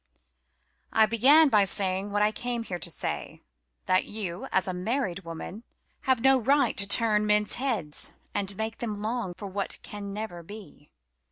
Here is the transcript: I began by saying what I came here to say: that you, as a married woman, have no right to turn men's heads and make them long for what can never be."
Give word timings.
I 0.91 1.05
began 1.05 1.49
by 1.49 1.63
saying 1.63 2.09
what 2.09 2.23
I 2.23 2.31
came 2.31 2.63
here 2.63 2.79
to 2.79 2.89
say: 2.89 3.43
that 3.85 4.05
you, 4.05 4.47
as 4.51 4.67
a 4.67 4.73
married 4.73 5.19
woman, 5.23 5.63
have 6.05 6.21
no 6.21 6.39
right 6.39 6.75
to 6.77 6.87
turn 6.87 7.27
men's 7.27 7.53
heads 7.61 8.11
and 8.33 8.57
make 8.57 8.79
them 8.79 8.95
long 8.95 9.35
for 9.37 9.45
what 9.47 9.77
can 9.83 10.11
never 10.11 10.41
be." 10.41 10.89